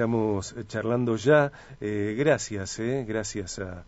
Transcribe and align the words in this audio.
estamos 0.00 0.54
charlando 0.66 1.16
ya. 1.16 1.52
Eh, 1.78 2.16
gracias, 2.18 2.78
eh, 2.78 3.04
gracias 3.06 3.58
a, 3.58 3.84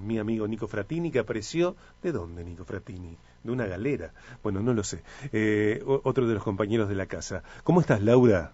mi 0.00 0.18
amigo 0.18 0.46
Nico 0.46 0.68
Fratini 0.68 1.10
que 1.10 1.18
apareció. 1.18 1.74
¿De 2.02 2.12
dónde, 2.12 2.44
Nico 2.44 2.64
Fratini? 2.64 3.18
De 3.42 3.50
una 3.50 3.66
galera. 3.66 4.12
Bueno, 4.44 4.60
no 4.60 4.72
lo 4.72 4.84
sé. 4.84 5.02
Eh, 5.32 5.82
otro 6.04 6.28
de 6.28 6.34
los 6.34 6.44
compañeros 6.44 6.88
de 6.88 6.94
la 6.94 7.06
casa. 7.06 7.42
¿Cómo 7.64 7.80
estás, 7.80 8.00
Laura? 8.00 8.52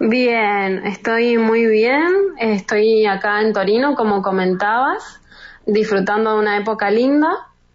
Bien, 0.00 0.86
estoy 0.86 1.36
muy 1.36 1.66
bien. 1.66 2.10
Estoy 2.38 3.04
acá 3.04 3.42
en 3.42 3.52
Torino, 3.52 3.94
como 3.94 4.22
comentabas, 4.22 5.20
disfrutando 5.66 6.34
de 6.34 6.38
una 6.40 6.56
época 6.56 6.90
linda 6.90 7.28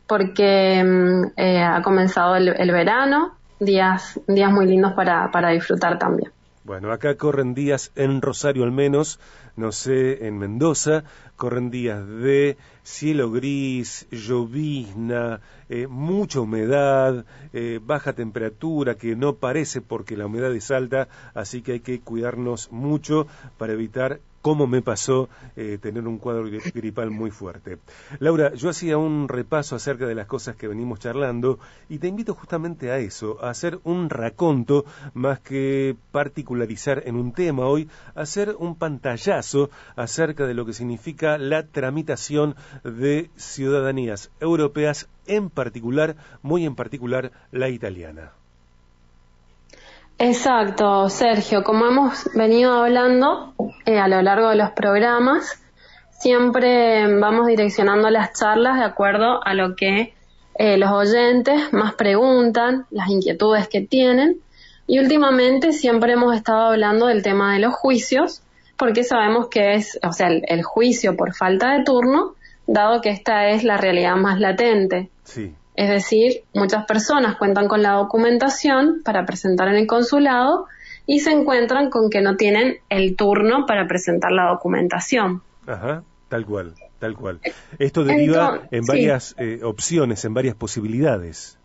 porque 0.08 0.84
mm, 0.84 1.24
eh, 1.38 1.62
ha 1.62 1.84
comenzado 1.84 2.36
el, 2.36 2.50
el, 2.50 2.72
verano, 2.72 3.36
días, 3.60 4.20
días 4.28 4.52
muy 4.52 4.66
lindos 4.66 4.94
para, 4.94 5.30
para 5.30 5.50
disfrutar 5.50 6.00
también. 6.00 6.32
Bueno, 6.70 6.92
acá 6.92 7.18
corren 7.18 7.56
días 7.56 7.92
en 7.96 8.22
Rosario 8.22 8.64
al 8.64 8.72
menos, 8.72 9.20
no 9.56 9.72
sé, 9.72 10.28
en 10.28 10.38
Mendoza, 10.38 11.04
corren 11.36 11.72
días 11.72 12.08
de 12.08 12.58
cielo 12.84 13.32
gris, 13.32 14.06
llovizna, 14.12 15.42
eh, 15.68 15.88
mucha 15.88 16.42
humedad, 16.42 17.26
eh, 17.54 17.80
baja 17.84 18.14
temperatura 18.14 18.94
que 18.94 19.16
no 19.16 19.38
parece 19.38 19.82
porque 19.82 20.16
la 20.16 20.28
humedad 20.28 20.54
es 20.54 20.70
alta, 20.70 21.08
así 21.34 21.64
que 21.64 21.72
hay 21.72 21.80
que 21.80 22.02
cuidarnos 22.02 22.72
mucho 22.72 23.26
para 23.58 23.74
evitar 23.74 24.20
cómo 24.42 24.68
me 24.68 24.82
pasó 24.82 25.30
eh, 25.56 25.78
tener 25.82 26.08
un 26.08 26.18
cuadro 26.18 26.46
gripal 26.74 27.12
muy 27.12 27.32
fuerte. 27.32 27.80
Laura, 28.20 28.54
yo 28.54 28.70
hacía 28.70 28.98
un 28.98 29.28
repaso 29.28 29.76
acerca 29.76 30.08
de 30.08 30.16
las 30.16 30.28
cosas 30.28 30.56
que 30.56 30.68
venimos 30.68 31.00
charlando 31.00 31.60
y 31.90 32.00
te 32.00 32.08
invito 32.08 32.34
justamente 32.34 32.92
a 32.92 32.98
eso, 32.98 33.44
a 33.44 33.50
hacer 33.50 33.80
un 33.84 34.10
raconto 34.10 34.86
más 35.14 35.40
que 35.40 35.96
particularizar 36.12 37.04
en 37.06 37.16
un 37.16 37.34
tema 37.34 37.66
hoy, 37.66 37.90
hacer 38.16 38.56
un 38.58 38.76
pantallazo 38.76 39.70
acerca 39.96 40.48
de 40.48 40.54
lo 40.54 40.66
que 40.66 40.74
significa 40.74 41.38
la 41.38 41.68
tramitación 41.68 42.56
de 42.84 43.30
ciudadanías 43.36 44.32
europeas, 44.40 45.10
en 45.28 45.50
particular, 45.50 46.16
muy 46.42 46.66
en 46.66 46.76
particular, 46.76 47.32
la 47.52 47.70
italiana. 47.70 48.39
Exacto, 50.20 51.10
Sergio. 51.10 51.64
Como 51.64 51.86
hemos 51.86 52.30
venido 52.34 52.74
hablando 52.74 53.54
eh, 53.86 54.00
a 54.00 54.10
lo 54.10 54.22
largo 54.22 54.50
de 54.50 54.58
los 54.58 54.72
programas, 54.72 55.62
siempre 56.12 57.08
vamos 57.20 57.48
direccionando 57.48 58.10
las 58.10 58.34
charlas 58.38 58.78
de 58.78 58.84
acuerdo 58.84 59.40
a 59.42 59.54
lo 59.54 59.78
que 59.78 60.14
eh, 60.56 60.78
los 60.78 60.92
oyentes 60.92 61.72
más 61.72 61.94
preguntan, 61.94 62.86
las 62.92 63.08
inquietudes 63.10 63.70
que 63.70 63.80
tienen. 63.80 64.42
Y 64.88 65.00
últimamente 65.00 65.72
siempre 65.72 66.14
hemos 66.14 66.36
estado 66.36 66.72
hablando 66.72 67.06
del 67.06 67.24
tema 67.24 67.54
de 67.54 67.60
los 67.60 67.74
juicios, 67.74 68.42
porque 68.76 69.06
sabemos 69.06 69.48
que 69.48 69.76
es, 69.76 69.98
o 70.04 70.12
sea, 70.12 70.28
el, 70.28 70.64
juicio 70.64 71.16
por 71.16 71.34
falta 71.34 71.78
de 71.78 71.86
turno, 71.86 72.36
dado 72.68 73.00
que 73.00 73.10
esta 73.10 73.50
es 73.50 73.64
la 73.64 73.78
realidad 73.78 74.18
más 74.18 74.40
latente. 74.42 75.10
Sí. 75.24 75.54
Es 75.80 75.88
decir, 75.88 76.44
muchas 76.54 76.84
personas 76.84 77.38
cuentan 77.38 77.70
con 77.70 77.82
la 77.82 77.94
documentación 77.94 79.02
para 79.02 79.26
presentar 79.26 79.70
en 79.70 79.76
el 79.76 79.88
consulado 79.88 80.66
y 81.06 81.22
se 81.22 81.32
encuentran 81.32 81.90
con 81.90 82.10
que 82.10 82.20
no 82.20 82.36
tienen 82.36 82.80
el 82.90 83.16
turno 83.16 83.66
para 83.66 83.88
presentar 83.88 84.34
la 84.34 84.50
documentación. 84.50 85.42
Ajá, 85.66 86.04
tal 86.28 86.46
cual, 86.46 86.76
tal 87.00 87.16
cual. 87.16 87.40
Esto 87.78 88.04
deriva 88.04 88.64
en 88.72 88.84
varias 88.86 89.36
eh, 89.38 89.62
opciones, 89.64 90.26
en 90.26 90.34
varias 90.34 90.54
posibilidades. 90.54 91.58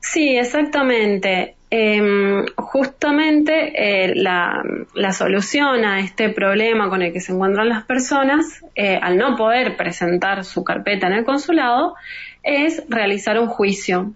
Sí, 0.00 0.36
exactamente. 0.36 1.56
Em, 1.72 2.46
justamente 2.56 3.72
eh, 3.76 4.14
la, 4.16 4.64
solución 5.12 5.84
a 5.84 6.00
este 6.00 6.28
problema 6.30 6.90
con 6.90 7.00
el 7.00 7.12
que 7.12 7.20
se 7.20 7.30
encuentran 7.30 7.68
las 7.68 7.84
personas, 7.84 8.64
eh, 8.74 8.98
al 9.00 9.16
no 9.16 9.36
poder 9.36 9.76
presentar 9.76 10.44
su 10.44 10.64
carpeta 10.64 11.06
en 11.06 11.12
el 11.12 11.24
consulado, 11.24 11.94
es 12.42 12.82
realizar 12.88 13.38
un 13.38 13.46
juicio. 13.46 14.12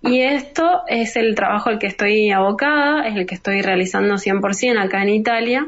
Y 0.00 0.20
esto 0.20 0.82
es 0.86 1.16
el 1.16 1.34
trabajo 1.34 1.70
al 1.70 1.80
que 1.80 1.88
estoy 1.88 2.30
abocada, 2.30 3.08
es 3.08 3.16
el 3.16 3.26
que 3.26 3.34
estoy 3.34 3.62
realizando 3.62 4.14
100% 4.14 4.78
acá 4.78 5.02
en 5.02 5.08
Italia, 5.08 5.66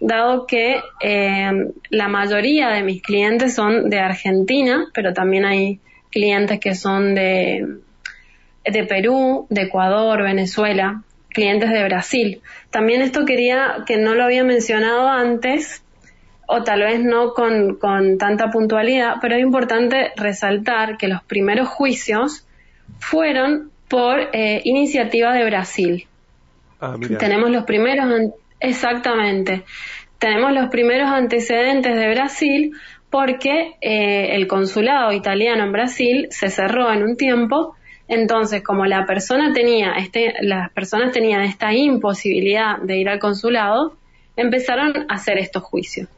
dado 0.00 0.46
que 0.46 0.80
em, 1.00 1.70
la 1.90 2.08
mayoría 2.08 2.70
de 2.70 2.82
mis 2.82 3.00
clientes 3.00 3.54
son 3.54 3.90
de 3.90 4.00
Argentina, 4.00 4.86
pero 4.92 5.12
también 5.12 5.44
hay 5.44 5.78
clientes 6.10 6.58
que 6.58 6.74
son 6.74 7.14
de 7.14 7.78
de 8.64 8.84
Perú, 8.84 9.46
de 9.50 9.62
Ecuador, 9.62 10.22
Venezuela, 10.22 11.02
clientes 11.28 11.70
de 11.70 11.84
Brasil. 11.84 12.40
También 12.70 13.02
esto 13.02 13.24
quería 13.24 13.84
que 13.86 13.98
no 13.98 14.14
lo 14.14 14.24
había 14.24 14.44
mencionado 14.44 15.08
antes, 15.08 15.82
o 16.46 16.62
tal 16.62 16.80
vez 16.80 17.02
no 17.02 17.34
con, 17.34 17.78
tanta 18.18 18.50
puntualidad, 18.50 19.16
pero 19.20 19.36
es 19.36 19.42
importante 19.42 20.12
resaltar 20.16 20.96
que 20.96 21.08
los 21.08 21.22
primeros 21.22 21.68
juicios 21.68 22.46
fueron 22.98 23.70
por 23.88 24.30
eh, 24.32 24.60
iniciativa 24.64 25.32
de 25.32 25.44
Brasil. 25.44 26.06
Ah, 26.80 26.96
Tenemos 27.18 27.50
los 27.50 27.64
primeros, 27.64 28.32
exactamente, 28.60 29.64
tenemos 30.18 30.52
los 30.52 30.70
primeros 30.70 31.08
antecedentes 31.08 31.96
de 31.96 32.08
Brasil 32.08 32.72
porque 33.10 33.74
eh, 33.80 34.34
el 34.34 34.46
consulado 34.46 35.12
italiano 35.12 35.64
en 35.64 35.72
Brasil 35.72 36.26
se 36.30 36.48
cerró 36.48 36.92
en 36.92 37.02
un 37.02 37.16
tiempo 37.16 37.76
entonces, 38.08 38.62
como 38.62 38.84
la 38.84 39.06
persona 39.06 39.52
tenía 39.52 39.92
este, 39.92 40.34
las 40.42 40.70
personas 40.72 41.12
tenían 41.12 41.42
esta 41.42 41.72
imposibilidad 41.72 42.78
de 42.78 42.98
ir 42.98 43.08
al 43.08 43.18
consulado, 43.18 43.96
empezaron 44.36 45.06
a 45.08 45.14
hacer 45.14 45.38
estos 45.38 45.62
juicios. 45.62 46.08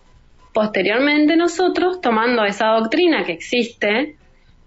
Posteriormente 0.53 1.37
nosotros, 1.37 2.01
tomando 2.01 2.45
esa 2.45 2.69
doctrina 2.69 3.25
que 3.25 3.33
existe 3.33 4.17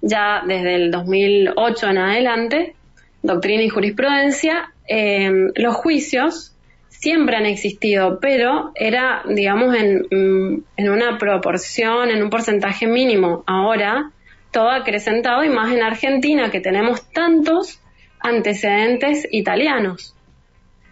ya 0.02 0.44
desde 0.46 0.76
el 0.76 0.92
2008 0.92 1.88
en 1.88 1.98
adelante, 1.98 2.76
doctrina 3.22 3.64
y 3.64 3.70
jurisprudencia, 3.70 4.72
em, 4.88 5.52
los 5.56 5.76
juicios 5.76 6.56
siempre 6.88 7.36
han 7.36 7.46
existido, 7.46 8.20
pero 8.22 8.72
era, 8.76 9.24
digamos, 9.28 9.76
en, 9.76 10.64
en 10.78 10.90
una 10.90 11.18
proporción, 11.18 12.12
en 12.12 12.24
un 12.24 12.30
porcentaje 12.30 12.88
mínimo. 12.88 13.44
Ahora 13.46 14.12
todo 14.52 14.70
acrecentado 14.70 15.44
y 15.44 15.50
más 15.50 15.72
en 15.72 15.84
Argentina 15.84 16.50
que 16.50 16.60
tenemos 16.60 17.10
tantos 17.12 17.80
antecedentes 18.20 19.28
italianos. 19.32 20.16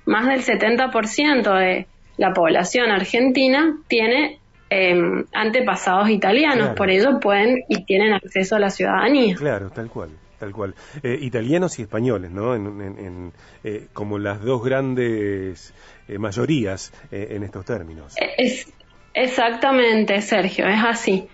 Más 0.05 0.27
del 0.27 0.41
70% 0.41 1.59
de 1.59 1.87
la 2.17 2.33
población 2.33 2.89
argentina 2.91 3.77
tiene 3.87 4.39
em, 4.69 5.25
antepasados 5.33 6.09
italianos, 6.09 6.75
por 6.75 6.89
ello 6.89 7.19
pueden 7.19 7.63
y 7.67 7.83
tienen 7.83 8.13
acceso 8.13 8.55
a 8.55 8.59
la 8.59 8.69
ciudadanía. 8.69 9.35
Claro, 9.35 9.69
tal 9.69 9.89
cual. 9.89 10.09
Tal 10.39 10.51
cual. 10.51 10.75
Eh, 11.01 11.17
italianos 11.21 11.79
y 11.79 11.81
españoles, 11.81 12.29
¿no? 12.29 12.53
En, 12.53 13.33
eh, 13.63 13.87
como 13.91 14.19
las 14.19 14.41
dos 14.41 14.63
grandes 14.63 15.73
eh, 16.07 16.19
mayorías 16.19 16.93
en 17.11 17.43
estos 17.43 17.65
términos. 17.65 18.15
Es, 18.37 18.71
exactamente, 19.13 20.21
Sergio, 20.21 20.67
es 20.67 20.83
así. 20.83 21.27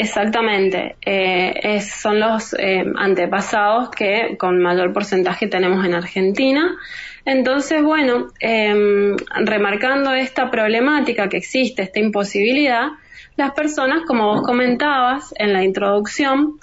Exactamente, 0.00 0.94
eh, 1.04 1.80
son 1.80 2.20
los 2.20 2.54
eh, 2.54 2.84
antepasados 2.94 3.90
que 3.90 4.36
con 4.38 4.62
mayor 4.62 4.92
porcentaje 4.92 5.48
tenemos 5.48 5.84
en 5.84 5.92
Argentina. 5.92 6.76
Entonces, 7.24 7.82
bueno, 7.82 8.28
em, 8.38 9.16
remarcando 9.44 10.12
esta 10.12 10.52
problemática 10.52 11.28
que 11.28 11.38
existe, 11.38 11.82
esta 11.82 11.98
imposibilidad, 11.98 12.90
las 13.34 13.50
personas, 13.54 14.04
como 14.06 14.26
vos 14.26 14.42
comentabas 14.42 15.34
en 15.36 15.52
la 15.52 15.64
introducción, 15.64 16.60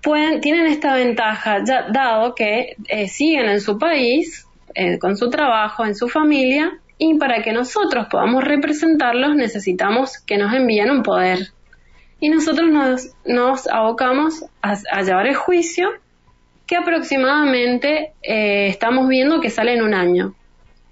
pueden, 0.00 0.40
tienen 0.40 0.66
esta 0.66 0.94
ventaja, 0.94 1.64
ya, 1.64 1.88
dado 1.90 2.36
que 2.36 2.76
eh, 2.86 3.08
siguen 3.08 3.48
en 3.48 3.60
su 3.60 3.78
país, 3.78 4.46
con 5.00 5.16
su 5.16 5.28
trabajo, 5.28 5.84
en 5.84 5.96
su 5.96 6.08
familia, 6.08 6.78
y 6.98 7.18
para 7.18 7.42
que 7.42 7.52
nosotros 7.52 8.06
podamos 8.08 8.44
representarlos 8.44 9.34
necesitamos 9.34 10.18
que 10.18 10.38
nos 10.38 10.54
envíen 10.54 10.88
un 10.92 11.02
poder 11.02 11.48
y 12.20 12.28
nosotros 12.28 12.68
nos, 12.70 13.14
nos 13.24 13.66
abocamos 13.68 14.44
a, 14.62 15.02
llevar 15.02 15.26
el 15.26 15.36
juicio 15.36 15.90
que 16.66 16.76
aproximadamente 16.76 18.12
eh, 18.22 18.68
estamos 18.68 19.08
viendo 19.08 19.40
que 19.40 19.50
sale 19.50 19.74
en 19.74 19.82
un 19.82 19.94
año. 19.94 20.34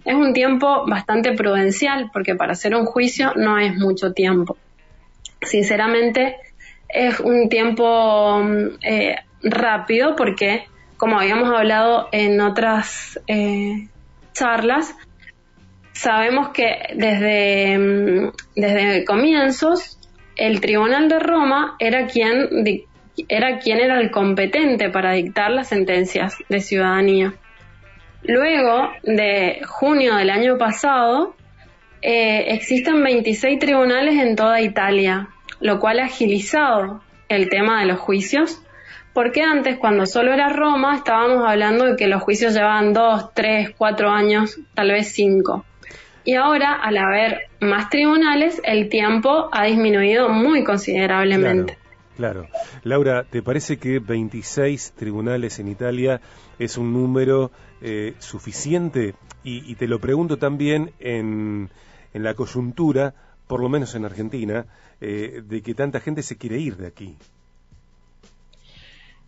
Es 0.04 0.14
un 0.14 0.32
tiempo 0.32 0.86
bastante 0.86 1.32
prudencial 1.32 2.10
porque 2.12 2.36
para 2.36 2.52
hacer 2.52 2.74
un 2.74 2.86
juicio 2.86 3.32
no 3.34 3.58
es 3.58 3.76
mucho 3.76 4.12
tiempo. 4.12 4.56
Sinceramente 5.42 6.36
es 6.88 7.20
un 7.20 7.48
tiempo 7.48 8.38
mm, 8.42 8.66
eh, 8.82 9.16
rápido 9.42 10.14
porque, 10.16 10.66
como 10.96 11.18
habíamos 11.18 11.50
hablado 11.50 12.08
en 12.12 12.40
otras 12.40 13.20
eh, 13.26 13.88
charlas, 14.32 14.94
sabemos 15.92 16.50
que 16.50 16.94
desde, 16.94 17.78
mm, 17.78 18.32
desde 18.54 19.04
comienzos 19.04 19.95
el 20.36 20.60
Tribunal 20.60 21.08
de 21.08 21.18
Roma 21.18 21.76
era 21.78 22.06
quien, 22.06 22.64
era 23.28 23.58
quien 23.58 23.80
era 23.80 24.00
el 24.00 24.10
competente 24.10 24.90
para 24.90 25.12
dictar 25.12 25.50
las 25.50 25.68
sentencias 25.68 26.36
de 26.48 26.60
ciudadanía. 26.60 27.34
Luego 28.22 28.90
de 29.02 29.60
junio 29.66 30.16
del 30.16 30.30
año 30.30 30.58
pasado, 30.58 31.34
eh, 32.02 32.54
existen 32.54 33.02
26 33.02 33.58
tribunales 33.58 34.20
en 34.20 34.36
toda 34.36 34.60
Italia, 34.60 35.28
lo 35.60 35.80
cual 35.80 36.00
ha 36.00 36.04
agilizado 36.04 37.02
el 37.28 37.48
tema 37.48 37.80
de 37.80 37.86
los 37.86 37.98
juicios, 37.98 38.62
porque 39.12 39.42
antes, 39.42 39.78
cuando 39.78 40.04
solo 40.04 40.34
era 40.34 40.50
Roma, 40.50 40.96
estábamos 40.96 41.42
hablando 41.46 41.86
de 41.86 41.96
que 41.96 42.06
los 42.06 42.22
juicios 42.22 42.52
llevaban 42.52 42.92
2, 42.92 43.32
3, 43.32 43.70
4 43.76 44.10
años, 44.10 44.60
tal 44.74 44.90
vez 44.90 45.08
5. 45.12 45.64
Y 46.26 46.34
ahora, 46.34 46.72
al 46.72 46.98
haber 46.98 47.42
más 47.60 47.88
tribunales, 47.88 48.60
el 48.64 48.88
tiempo 48.88 49.48
ha 49.52 49.64
disminuido 49.64 50.28
muy 50.28 50.64
considerablemente. 50.64 51.78
Claro. 52.16 52.48
Laura, 52.82 53.22
¿te 53.22 53.42
parece 53.42 53.76
que 53.76 54.00
26 54.00 54.94
tribunales 54.96 55.60
en 55.60 55.68
Italia 55.68 56.20
es 56.58 56.78
un 56.78 56.92
número 56.92 57.52
eh, 57.80 58.14
suficiente? 58.18 59.14
Y, 59.44 59.76
te 59.76 59.86
lo 59.86 60.00
pregunto 60.00 60.36
también 60.36 60.90
en, 60.98 61.70
en, 62.12 62.22
la 62.24 62.34
coyuntura, 62.34 63.14
por 63.46 63.60
lo 63.60 63.68
menos 63.68 63.94
en 63.94 64.04
Argentina, 64.04 64.66
eh, 65.00 65.42
de 65.44 65.62
que 65.62 65.74
tanta 65.74 66.00
gente 66.00 66.24
se 66.24 66.36
quiere 66.36 66.58
ir 66.58 66.76
de 66.76 66.88
aquí. 66.88 67.16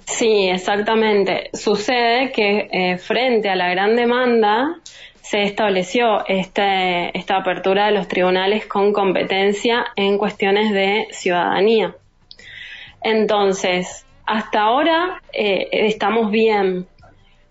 Sí, 0.04 0.48
exactamente. 0.48 1.50
Sucede 1.52 2.32
que 2.32 2.68
eh, 2.72 2.98
frente 2.98 3.50
a 3.50 3.54
la 3.54 3.68
gran 3.68 3.94
demanda 3.94 4.80
se 5.22 5.42
estableció 5.42 6.26
este, 6.26 7.16
esta 7.16 7.36
apertura 7.36 7.86
de 7.86 7.92
los 7.92 8.08
tribunales 8.08 8.66
con 8.66 8.92
competencia 8.92 9.86
en 9.96 10.18
cuestiones 10.18 10.72
de 10.72 11.06
ciudadanía. 11.10 11.94
Entonces, 13.02 14.06
hasta 14.26 14.60
ahora 14.60 15.20
eh, 15.32 15.68
estamos 15.72 16.30
bien. 16.30 16.86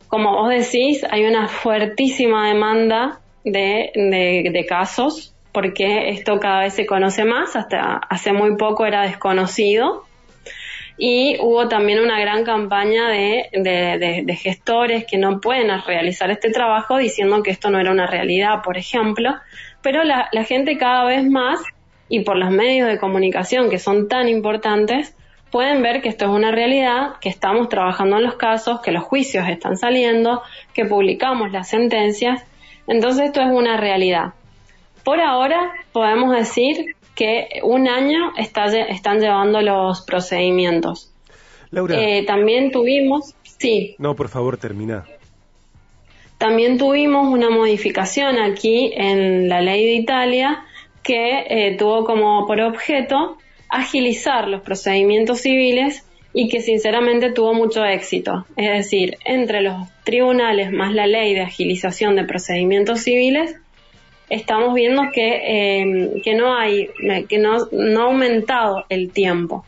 Como 0.08 0.34
vos 0.34 0.50
decís, 0.50 1.06
hay 1.10 1.26
una 1.26 1.48
fuertísima 1.48 2.48
demanda 2.48 3.20
de, 3.44 3.92
de, 3.96 4.66
casos 4.68 5.34
porque 5.52 6.10
esto 6.10 6.40
cada 6.40 6.62
vez 6.62 6.74
se 6.74 6.86
conoce 6.86 7.26
más, 7.26 7.56
hasta 7.56 7.98
hace 8.10 8.32
muy 8.32 8.58
poco 8.58 8.86
era 8.86 9.04
desconocido. 9.04 10.07
Y 10.98 11.38
hubo 11.40 11.68
también 11.68 12.00
una 12.00 12.20
gran 12.20 12.44
campaña 12.44 13.08
de, 13.10 14.40
gestores 14.42 15.06
que 15.06 15.18
no 15.18 15.40
pueden 15.40 15.70
realizar 15.86 16.32
este 16.32 16.50
trabajo 16.50 16.98
diciendo 16.98 17.44
que 17.44 17.52
esto 17.52 17.70
no 17.70 17.80
era 17.80 17.92
una 17.92 18.08
realidad, 18.08 18.64
por 18.64 18.78
ejemplo. 18.78 19.36
Pero 19.84 20.04
la, 20.04 20.28
la 20.32 20.44
gente 20.44 20.78
cada 20.78 21.06
vez 21.06 21.24
más, 21.24 21.62
y 22.10 22.22
por 22.22 22.38
los 22.38 22.50
medios 22.50 22.88
de 22.88 22.98
comunicación 22.98 23.70
que 23.70 23.78
son 23.78 24.08
tan 24.08 24.28
importantes, 24.28 25.16
pueden 25.52 25.82
ver 25.82 26.02
que 26.02 26.10
esto 26.10 26.26
es 26.26 26.32
una 26.32 26.52
realidad, 26.52 27.16
que 27.22 27.30
estamos 27.30 27.70
trabajando 27.70 28.18
en 28.18 28.24
los 28.24 28.36
casos, 28.36 28.82
que 28.82 28.92
los 28.92 29.04
juicios 29.04 29.48
están 29.48 29.78
saliendo, 29.78 30.42
que 30.74 30.86
publicamos 30.86 31.52
las 31.52 31.70
sentencias. 31.70 32.44
Entonces 32.88 33.28
esto 33.28 33.42
es 33.42 33.50
una 33.50 33.78
realidad. 33.78 34.34
Por 35.04 35.22
ahora 35.22 35.72
podemos 35.92 36.36
decir 36.36 36.97
que 37.18 37.50
un 37.64 37.88
año 37.88 38.32
están 38.38 39.20
llevando 39.20 39.60
los 39.62 40.02
procedimientos. 40.02 41.12
Laura. 41.72 42.00
Eh, 42.00 42.24
también 42.26 42.72
tuvimos, 42.72 43.34
sí. 43.44 43.96
No, 43.98 44.16
por 44.16 44.30
favor, 44.30 44.58
termina. 44.58 45.04
También 46.38 46.78
tuvimos 46.78 47.28
una 47.28 47.50
modificación 47.50 48.38
aquí 48.38 48.92
en 48.96 49.50
la 49.50 49.62
ley 49.62 49.84
de 49.88 49.94
Italia 49.94 50.64
que 51.02 51.46
eh, 51.50 51.76
tuvo 51.76 52.06
como 52.06 52.46
por 52.46 52.62
objeto 52.62 53.38
agilizar 53.68 54.48
los 54.48 54.62
procedimientos 54.62 55.42
civiles 55.42 56.06
y 56.34 56.50
que 56.50 56.62
sinceramente 56.62 57.32
tuvo 57.32 57.56
mucho 57.56 57.84
éxito. 57.84 58.46
Es 58.58 58.70
decir, 58.70 59.18
entre 59.26 59.62
los 59.62 59.88
tribunales 60.04 60.72
más 60.72 60.94
la 60.94 61.08
ley 61.08 61.34
de 61.34 61.42
agilización 61.42 62.16
de 62.16 62.26
procedimientos 62.26 63.02
civiles, 63.02 63.56
estamos 64.30 64.74
viendo 64.74 65.04
que, 65.12 65.80
em, 65.82 66.22
que 66.22 66.34
no 66.36 66.56
hay, 66.56 66.90
que 67.28 67.38
no, 67.38 67.68
no, 67.72 68.02
ha 68.02 68.06
aumentado 68.06 68.86
el 68.90 69.12
tiempo. 69.12 69.66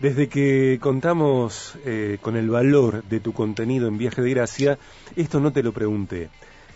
Desde 0.00 0.28
que 0.28 0.78
contamos 0.80 1.74
eh, 1.86 2.18
con 2.20 2.36
el 2.36 2.50
valor 2.50 3.02
de 3.04 3.20
tu 3.20 3.32
contenido 3.32 3.88
en 3.88 3.96
Viaje 3.96 4.20
de 4.20 4.30
Gracia, 4.30 4.78
esto 5.16 5.40
no 5.40 5.52
te 5.52 5.62
lo 5.62 5.72
pregunté. 5.72 6.28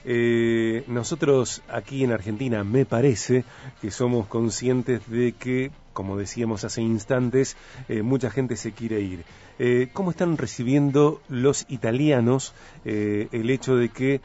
Eh, 0.05 0.85
nosotros 0.87 1.62
aquí 1.69 2.05
en 2.05 2.12
Argentina 2.12 2.64
me 2.64 2.87
parece 2.87 3.44
que 3.81 3.91
somos 3.91 4.26
conscientes 4.26 5.08
de 5.11 5.32
que, 5.32 5.70
como 5.93 6.17
decíamos 6.17 6.64
hace 6.64 6.81
instantes, 6.82 7.56
eh, 7.88 8.02
mucha 8.02 8.31
gente 8.31 8.56
se 8.56 8.73
quiere 8.73 9.00
ir. 9.00 9.25
Eh, 9.58 9.88
¿Cómo 9.93 10.11
están 10.11 10.38
recibiendo 10.38 11.20
los 11.29 11.67
italianos 11.69 12.55
el 12.85 13.50
hecho 13.50 13.76
de 13.76 13.91
que 13.91 14.20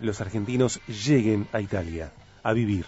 los 0.00 0.20
argentinos 0.20 0.80
lleguen 0.86 1.48
a 1.52 1.60
Italia 1.60 2.12
a 2.44 2.52
vivir? 2.52 2.86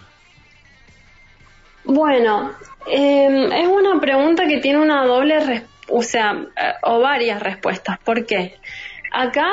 Bueno, 1.83 2.51
em, 2.87 3.51
es 3.51 3.67
una 3.67 3.99
pregunta 3.99 4.47
que 4.47 4.59
tiene 4.59 4.79
una 4.79 5.05
doble, 5.05 5.65
o 5.89 6.01
sea, 6.01 6.45
o 6.83 7.01
varias 7.01 7.43
respuestas. 7.43 7.99
¿Por 7.99 8.25
qué? 8.25 8.55
Acá 9.11 9.51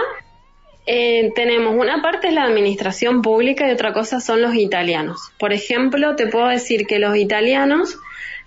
eh, 0.93 1.31
tenemos 1.37 1.77
una 1.77 2.03
parte 2.03 2.27
es 2.27 2.35
la 2.35 2.43
administración 2.43 3.23
pública 3.23 3.69
y 3.69 3.71
otra 3.71 3.93
cosa 3.93 4.19
son 4.19 4.43
los 4.43 4.57
italianos. 4.57 5.31
Por 5.39 5.53
ejemplo, 5.53 6.17
te 6.17 6.27
puedo 6.27 6.49
decir 6.49 6.85
que 6.85 6.99
los 6.99 7.17
italianos 7.17 7.97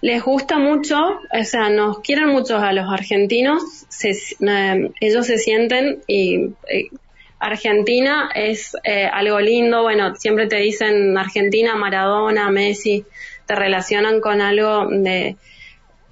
les 0.01 0.21
gusta 0.21 0.59
mucho, 0.59 0.97
o 1.31 1.43
sea, 1.45 1.69
nos 1.69 2.01
quieren 2.01 2.27
mucho 2.27 2.57
a 2.57 2.73
los 2.73 2.91
argentinos, 2.91 3.85
eh, 4.03 4.91
ellos 4.99 5.25
se 5.25 5.37
sienten 5.37 6.01
y 6.05 6.49
eh, 6.67 6.89
Argentina 7.39 8.29
es 8.35 8.75
algo 9.13 9.39
lindo, 9.39 9.83
bueno, 9.83 10.13
siempre 10.15 10.47
te 10.47 10.57
dicen 10.57 11.17
Argentina, 11.17 11.77
Maradona, 11.77 12.51
Messi, 12.51 13.05
te 13.45 13.55
relacionan 13.55 14.19
con 14.19 14.41
algo 14.41 14.87
de... 14.89 15.37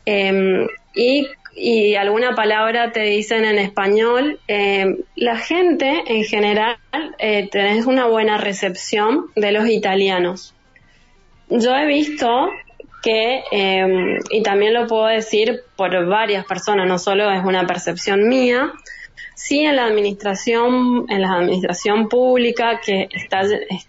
Em, 0.05 0.65
y 0.95 1.27
y 1.55 1.95
alguna 1.95 2.33
palabra 2.35 2.91
te 2.91 3.01
dicen 3.01 3.45
en 3.45 3.59
español, 3.59 4.39
eh, 4.47 5.03
la 5.15 5.37
gente 5.37 6.03
en 6.07 6.23
general 6.23 6.77
eh, 7.19 7.49
tenés 7.51 7.85
una 7.85 8.05
buena 8.05 8.37
recepción 8.37 9.27
de 9.35 9.51
los 9.51 9.67
italianos. 9.67 10.55
Yo 11.49 11.75
he 11.75 11.85
visto 11.85 12.49
que, 13.03 13.43
eh, 13.51 14.19
y 14.29 14.43
también 14.43 14.73
lo 14.73 14.87
puedo 14.87 15.07
decir 15.07 15.61
por 15.75 16.05
varias 16.05 16.45
personas, 16.45 16.87
no 16.87 16.97
solo 16.97 17.29
es 17.31 17.43
una 17.43 17.65
percepción 17.67 18.29
mía, 18.29 18.71
sí 19.35 19.61
en 19.61 19.75
la 19.75 19.85
administración, 19.85 21.05
en 21.09 21.21
la 21.21 21.33
administración 21.33 22.07
pública, 22.09 22.79
que 22.79 23.09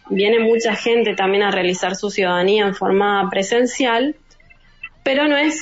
viene 0.09 0.41
mucha 0.41 0.75
gente 0.75 1.15
también 1.15 1.43
a 1.43 1.51
realizar 1.51 1.95
su 1.95 2.11
ciudadanía 2.11 2.67
en 2.67 2.75
forma 2.75 3.29
presencial, 3.31 4.17
pero 5.03 5.29
no 5.29 5.37
es 5.37 5.61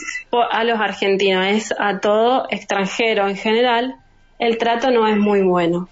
a 0.50 0.64
los 0.64 0.78
argentinos, 0.78 1.46
es 1.46 1.74
a 1.78 2.00
todo 2.00 2.46
extranjero 2.50 3.28
en 3.28 3.36
general, 3.36 3.96
el 4.38 4.58
trato 4.58 4.90
no 4.90 5.06
es 5.08 5.16
muy 5.16 5.42
bueno. 5.42 5.88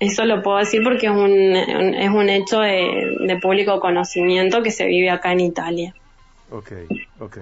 Eso 0.00 0.24
lo 0.24 0.42
puedo 0.42 0.58
decir 0.58 0.82
porque 0.82 1.06
es 1.06 1.12
un, 1.12 1.56
es 1.56 2.10
un 2.10 2.28
hecho 2.28 2.58
de, 2.58 3.16
de 3.20 3.36
público 3.38 3.78
conocimiento 3.78 4.62
que 4.62 4.72
se 4.72 4.86
vive 4.86 5.10
acá 5.10 5.32
en 5.32 5.40
Italia. 5.40 5.94
Ok, 6.50 6.72
ok. 7.20 7.38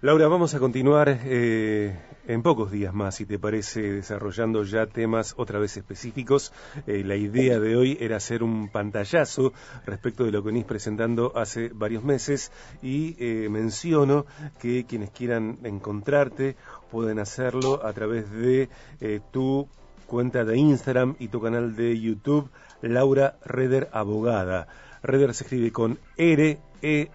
Laura, 0.00 0.28
vamos 0.28 0.54
a 0.54 0.58
continuar 0.58 1.20
eh, 1.24 1.96
en 2.26 2.42
pocos 2.42 2.70
días 2.70 2.92
más, 2.92 3.14
si 3.14 3.24
te 3.24 3.38
parece, 3.38 3.80
desarrollando 3.80 4.62
ya 4.64 4.86
temas 4.86 5.34
otra 5.38 5.58
vez 5.58 5.78
específicos. 5.78 6.52
Eh, 6.86 7.02
la 7.04 7.16
idea 7.16 7.58
de 7.58 7.74
hoy 7.76 7.96
era 7.98 8.16
hacer 8.16 8.42
un 8.42 8.68
pantallazo 8.68 9.54
respecto 9.86 10.24
de 10.24 10.32
lo 10.32 10.42
que 10.42 10.48
venís 10.48 10.66
presentando 10.66 11.32
hace 11.34 11.70
varios 11.72 12.04
meses 12.04 12.52
y 12.82 13.16
eh, 13.18 13.48
menciono 13.48 14.26
que 14.60 14.84
quienes 14.84 15.10
quieran 15.10 15.58
encontrarte 15.62 16.56
pueden 16.90 17.18
hacerlo 17.18 17.86
a 17.86 17.92
través 17.94 18.30
de 18.30 18.68
tu 19.32 19.68
cuenta 20.06 20.44
de 20.44 20.58
Instagram 20.58 21.16
y 21.18 21.28
tu 21.28 21.40
canal 21.40 21.76
de 21.76 21.98
YouTube, 21.98 22.50
Laura 22.82 23.38
Reder 23.44 23.88
Abogada. 23.92 24.66
Reder 25.02 25.32
se 25.34 25.44
escribe 25.44 25.72
con 25.72 25.98
R-E-H-D-E-R 26.18 27.14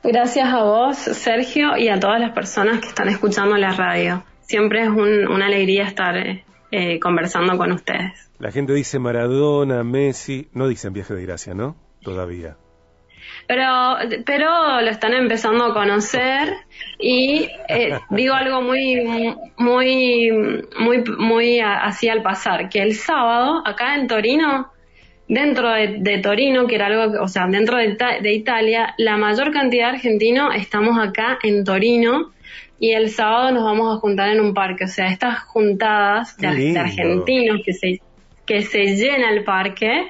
Gracias 0.05 0.55
a 0.55 0.63
vos, 0.63 0.97
Sergio, 0.97 1.77
y 1.77 1.89
a 1.89 1.99
todas 1.99 2.21
las 2.21 2.31
personas 2.31 2.79
que 2.79 2.87
están 2.87 3.09
escuchando 3.09 3.57
la 3.57 3.73
radio. 3.73 4.23
Siempre 4.43 4.85
es 4.85 4.89
una 4.89 5.47
alegría 5.47 5.83
estar 5.83 6.17
eh, 6.17 6.45
eh, 6.71 7.01
conversando 7.01 7.59
con 7.59 7.73
ustedes. 7.73 8.31
La 8.39 8.53
gente 8.53 8.73
dice 8.73 9.01
Maradona, 9.01 9.83
Messi, 9.83 10.47
no 10.53 10.69
dicen 10.69 10.93
viaje 10.93 11.15
de 11.15 11.27
gracia, 11.27 11.55
¿no? 11.55 11.75
Todavía 12.05 12.55
pero, 13.47 13.97
pero 14.25 14.81
lo 14.81 14.91
están 14.91 15.15
empezando 15.15 15.65
a 15.65 15.75
conocer 15.75 16.55
y 16.99 17.49
eh, 17.69 17.99
digo 18.11 18.35
algo 18.35 18.63
muy, 18.63 18.97
muy, 19.57 20.31
muy, 20.79 21.05
muy 21.19 21.61
así 21.61 22.09
al 22.09 22.23
pasar, 22.23 22.69
que 22.69 22.81
el 22.81 22.95
sábado 22.95 23.63
acá 23.67 23.95
en 23.95 24.07
Torino, 24.07 24.71
dentro 25.29 25.71
de, 25.71 26.19
Torino, 26.23 26.67
que 26.67 26.75
era 26.75 26.87
algo, 26.87 27.23
o 27.23 27.29
sea, 27.29 27.47
dentro 27.47 27.77
de, 27.77 27.97
de, 28.23 28.33
Italia, 28.33 28.95
la 28.99 29.17
mayor 29.17 29.53
cantidad 29.53 29.91
de 29.91 29.97
argentinos 29.97 30.55
estamos 30.55 30.99
acá 30.99 31.39
en 31.43 31.65
Torino 31.65 32.33
y 32.81 32.93
el 32.93 33.11
sábado 33.11 33.53
nos 33.53 33.65
vamos 33.65 33.97
a 33.97 34.01
juntar 34.01 34.31
en 34.31 34.41
un 34.41 34.55
parque. 34.55 34.85
O 34.85 34.89
sea, 34.89 35.09
estas 35.09 35.41
juntadas 35.41 36.37
de, 36.37 36.79
argentinos 36.79 37.61
que 37.65 37.73
se, 37.73 38.01
que 38.47 38.63
se 38.63 38.97
llena 38.97 39.31
el 39.31 39.45
parque, 39.45 40.07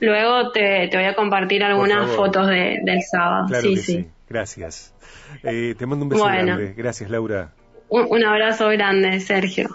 luego 0.00 0.50
te, 0.52 0.88
voy 0.92 1.04
a 1.04 1.14
compartir 1.14 1.62
algunas 1.62 2.10
fotos 2.10 2.48
del 2.48 3.02
sábado. 3.02 3.48
sí, 3.60 3.76
sí, 3.76 4.08
Gracias. 4.28 4.94
Eh, 5.42 5.74
te 5.78 5.86
mando 5.86 6.04
un 6.04 6.10
beso 6.10 6.24
grande. 6.24 6.74
Gracias, 6.76 7.10
Laura. 7.10 7.52
un 7.88 8.24
abrazo 8.24 8.68
grande, 8.68 9.20
Sergio. 9.20 9.68